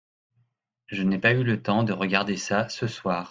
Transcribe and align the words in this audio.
Je 0.87 1.03
n’ai 1.03 1.19
pas 1.19 1.33
eu 1.35 1.43
le 1.43 1.61
temps 1.61 1.83
de 1.83 1.93
regarder 1.93 2.35
ça 2.35 2.67
ce 2.69 2.87
soir. 2.87 3.19